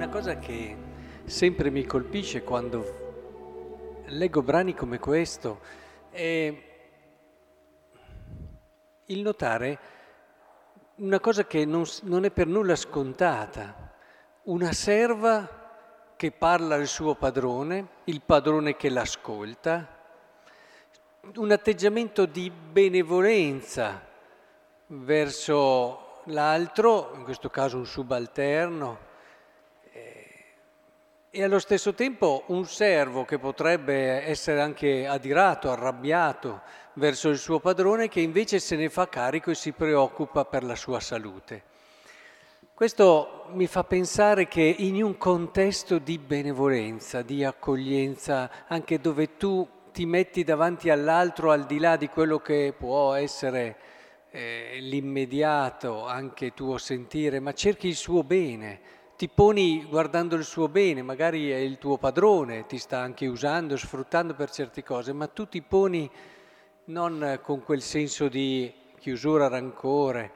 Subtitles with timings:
[0.00, 0.74] Una cosa che
[1.26, 5.60] sempre mi colpisce quando leggo brani come questo
[6.08, 6.54] è
[9.04, 9.78] il notare
[10.94, 13.92] una cosa che non, non è per nulla scontata,
[14.44, 19.86] una serva che parla al suo padrone, il padrone che l'ascolta,
[21.34, 24.02] un atteggiamento di benevolenza
[24.86, 29.08] verso l'altro, in questo caso un subalterno,
[31.32, 36.62] e allo stesso tempo un servo che potrebbe essere anche adirato, arrabbiato
[36.94, 40.74] verso il suo padrone che invece se ne fa carico e si preoccupa per la
[40.74, 41.62] sua salute.
[42.74, 49.68] Questo mi fa pensare che in un contesto di benevolenza, di accoglienza, anche dove tu
[49.92, 53.76] ti metti davanti all'altro al di là di quello che può essere
[54.30, 58.80] eh, l'immediato anche tuo sentire, ma cerchi il suo bene,
[59.20, 63.76] ti poni guardando il suo bene, magari è il tuo padrone, ti sta anche usando,
[63.76, 66.10] sfruttando per certe cose, ma tu ti poni
[66.84, 70.32] non con quel senso di chiusura, rancore,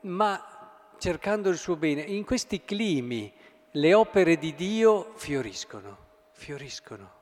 [0.00, 2.00] ma cercando il suo bene.
[2.00, 3.32] In questi climi
[3.70, 5.96] le opere di Dio fioriscono,
[6.32, 7.12] fioriscono.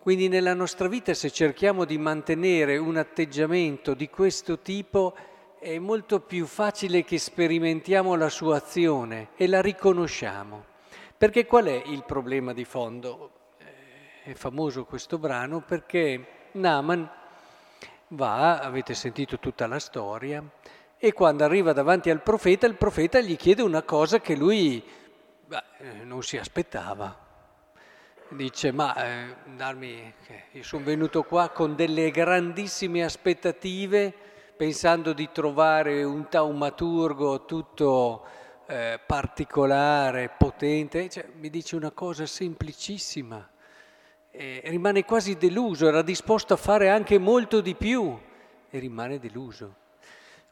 [0.00, 5.14] Quindi nella nostra vita se cerchiamo di mantenere un atteggiamento di questo tipo,
[5.58, 10.64] è molto più facile che sperimentiamo la sua azione e la riconosciamo.
[11.16, 13.30] Perché qual è il problema di fondo?
[13.58, 17.10] Eh, è famoso questo brano perché Naaman
[18.08, 20.42] va, avete sentito tutta la storia,
[20.98, 24.82] e quando arriva davanti al profeta, il profeta gli chiede una cosa che lui
[25.44, 27.24] beh, eh, non si aspettava.
[28.28, 30.12] Dice, ma eh, darmi,
[30.52, 34.14] io sono venuto qua con delle grandissime aspettative,
[34.56, 38.24] pensando di trovare un taumaturgo tutto
[38.66, 43.50] eh, particolare, potente, cioè, mi dice una cosa semplicissima.
[44.30, 48.18] E rimane quasi deluso, era disposto a fare anche molto di più
[48.70, 49.74] e rimane deluso.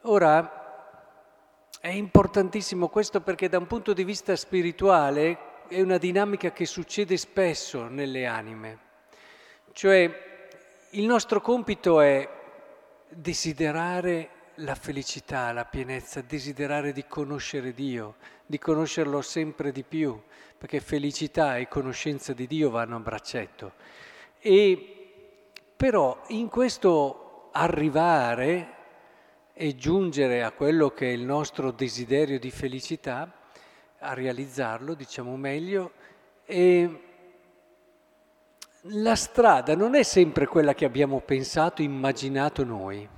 [0.03, 0.62] Ora,
[1.81, 5.38] è importantissimo questo perché da un punto di vista spirituale
[5.69, 8.78] è una dinamica che succede spesso nelle anime.
[9.72, 10.22] Cioè,
[10.91, 12.28] il nostro compito è
[13.16, 18.16] desiderare la felicità, la pienezza, desiderare di conoscere Dio,
[18.47, 20.20] di conoscerlo sempre di più,
[20.56, 23.72] perché felicità e conoscenza di Dio vanno a braccetto.
[24.38, 24.91] E
[25.76, 28.72] però in questo arrivare
[29.53, 33.32] e giungere a quello che è il nostro desiderio di felicità,
[33.98, 35.92] a realizzarlo, diciamo meglio,
[36.44, 37.03] e
[38.89, 43.09] la strada non è sempre quella che abbiamo pensato, immaginato noi.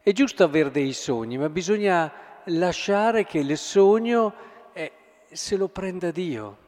[0.00, 2.12] È giusto avere dei sogni, ma bisogna
[2.46, 4.34] lasciare che il sogno
[4.74, 4.92] eh,
[5.32, 6.58] se lo prenda Dio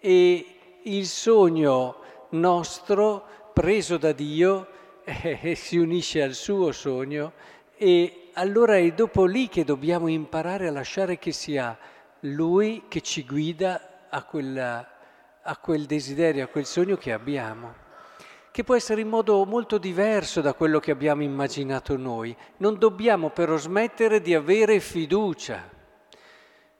[0.00, 0.46] e
[0.82, 1.96] il sogno
[2.30, 4.66] nostro, preso da Dio,
[5.04, 7.32] eh, si unisce al suo sogno
[7.76, 11.78] e allora è dopo lì che dobbiamo imparare a lasciare che sia
[12.20, 14.98] Lui che ci guida a quella
[15.50, 17.74] a quel desiderio, a quel sogno che abbiamo,
[18.52, 22.36] che può essere in modo molto diverso da quello che abbiamo immaginato noi.
[22.58, 25.68] Non dobbiamo però smettere di avere fiducia.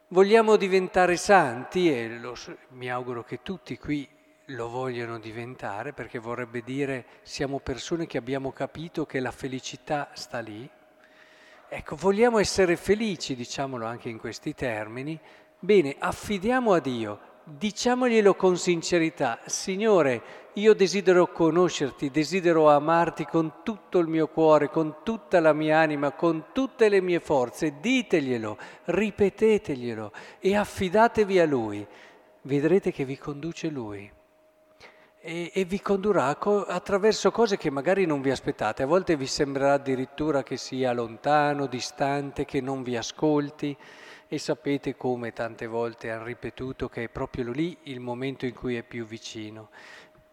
[0.08, 2.36] Vogliamo diventare santi e lo,
[2.70, 4.08] mi auguro che tutti qui
[4.46, 10.38] lo vogliano diventare perché vorrebbe dire siamo persone che abbiamo capito che la felicità sta
[10.38, 10.68] lì.
[11.68, 15.18] Ecco, vogliamo essere felici, diciamolo anche in questi termini,
[15.58, 20.22] bene, affidiamo a Dio diciamoglielo con sincerità, Signore,
[20.54, 26.12] io desidero conoscerti, desidero amarti con tutto il mio cuore, con tutta la mia anima,
[26.12, 31.86] con tutte le mie forze, diteglielo, ripeteteglielo e affidatevi a Lui.
[32.42, 34.10] Vedrete che vi conduce Lui.
[35.22, 38.82] E, e, vi condurrà co- attraverso cose che magari non vi aspettate.
[38.82, 43.76] A volte vi sembrerà addirittura che sia lontano, distante, che non vi ascolti
[44.32, 48.76] e sapete come tante volte hanno ripetuto che è proprio lì il momento in cui
[48.76, 49.70] è più vicino.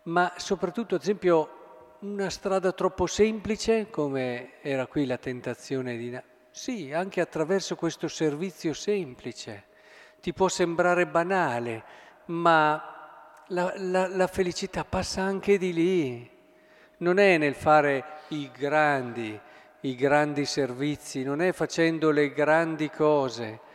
[0.03, 6.15] Ma soprattutto, ad esempio, una strada troppo semplice, come era qui la tentazione di...
[6.51, 9.63] Sì, anche attraverso questo servizio semplice.
[10.21, 11.83] Ti può sembrare banale,
[12.25, 16.29] ma la, la, la felicità passa anche di lì.
[16.97, 19.39] Non è nel fare i grandi,
[19.81, 23.65] i grandi servizi, non è facendo le grandi cose,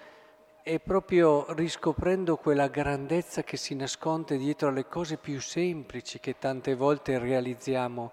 [0.63, 6.77] è proprio riscoprendo quella grandezza che si nasconde dietro alle cose più semplici che tante
[6.77, 8.13] volte realizziamo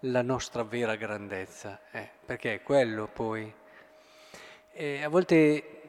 [0.00, 3.52] la nostra vera grandezza, eh, perché è quello poi.
[4.72, 5.82] E a volte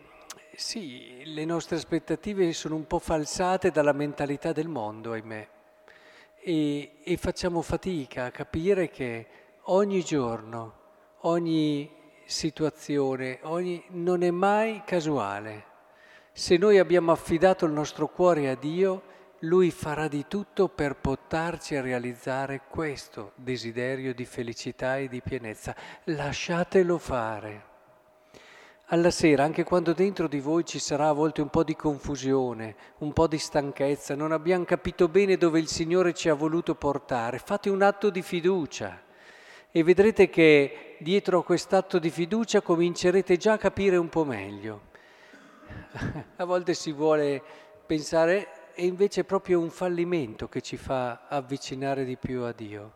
[0.56, 5.48] sì, le nostre aspettative sono un po' falsate dalla mentalità del mondo, ahimè,
[6.40, 9.28] e, e facciamo fatica a capire che
[9.63, 10.74] ogni giorno,
[11.22, 11.92] ogni
[12.25, 15.74] situazione, ogni, non è mai casuale.
[16.37, 19.03] Se noi abbiamo affidato il nostro cuore a Dio,
[19.39, 25.73] Lui farà di tutto per portarci a realizzare questo desiderio di felicità e di pienezza.
[26.03, 27.63] Lasciatelo fare.
[28.87, 32.75] Alla sera, anche quando dentro di voi ci sarà a volte un po' di confusione,
[32.97, 37.39] un po' di stanchezza, non abbiamo capito bene dove il Signore ci ha voluto portare,
[37.39, 39.01] fate un atto di fiducia
[39.71, 44.93] e vedrete che dietro a quest'atto di fiducia comincerete già a capire un po' meglio.
[46.38, 47.41] A volte si vuole
[47.85, 52.94] pensare e invece è proprio un fallimento che ci fa avvicinare di più a Dio.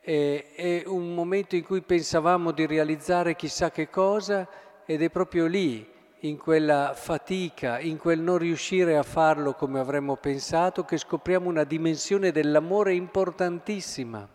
[0.00, 4.48] È, è un momento in cui pensavamo di realizzare chissà che cosa
[4.84, 5.88] ed è proprio lì,
[6.24, 11.64] in quella fatica, in quel non riuscire a farlo come avremmo pensato, che scopriamo una
[11.64, 14.28] dimensione dell'amore importantissima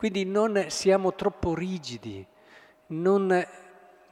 [0.00, 2.26] quindi non siamo troppo rigidi,
[2.86, 3.46] non,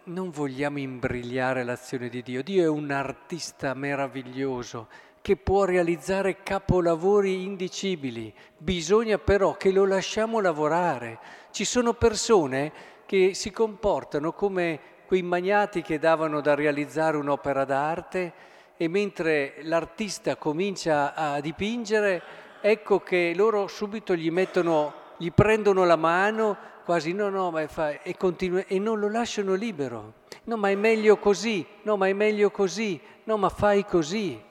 [0.09, 2.43] non vogliamo imbrigliare l'azione di Dio.
[2.43, 4.89] Dio è un artista meraviglioso
[5.21, 11.19] che può realizzare capolavori indicibili, bisogna però che lo lasciamo lavorare.
[11.51, 12.73] Ci sono persone
[13.05, 18.33] che si comportano come quei magnati che davano da realizzare un'opera d'arte
[18.77, 22.23] e mentre l'artista comincia a dipingere,
[22.61, 28.01] ecco che loro subito gli mettono gli prendono la mano, quasi no, no, ma fa,
[28.01, 30.15] e, continua, e non lo lasciano libero.
[30.45, 34.43] No, ma è meglio così, no, ma è meglio così, no, ma fai così.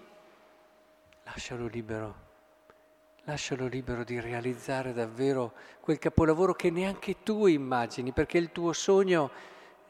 [1.24, 2.16] Lascialo libero,
[3.24, 9.32] lascialo libero di realizzare davvero quel capolavoro che neanche tu immagini, perché il tuo sogno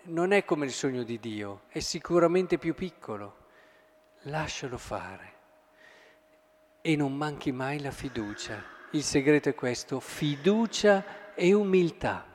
[0.04, 3.46] non è come il sogno di Dio, è sicuramente più piccolo.
[4.22, 5.34] Lascialo fare
[6.82, 12.26] e non manchi mai la fiducia il segreto è questo, fiducia e umiltà.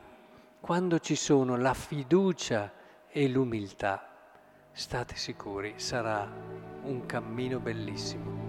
[0.60, 2.72] Quando ci sono la fiducia
[3.08, 4.08] e l'umiltà,
[4.70, 6.30] state sicuri, sarà
[6.82, 8.41] un cammino bellissimo.